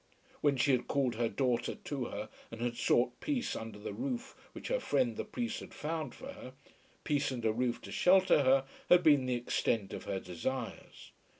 When 0.41 0.57
she 0.57 0.71
had 0.71 0.87
called 0.87 1.13
her 1.13 1.29
daughter 1.29 1.75
to 1.75 2.05
her, 2.05 2.29
and 2.49 2.59
had 2.59 2.75
sought 2.75 3.19
peace 3.19 3.55
under 3.55 3.77
the 3.77 3.93
roof 3.93 4.35
which 4.53 4.69
her 4.69 4.79
friend 4.79 5.15
the 5.15 5.23
priest 5.23 5.59
had 5.59 5.75
found 5.75 6.15
for 6.15 6.33
her, 6.33 6.53
peace 7.03 7.29
and 7.29 7.45
a 7.45 7.53
roof 7.53 7.79
to 7.81 7.91
shelter 7.91 8.41
her 8.41 8.65
had 8.89 9.03
been 9.03 9.27
the 9.27 9.35
extent 9.35 9.93
of 9.93 10.05
her 10.05 10.19
desires. 10.19 11.11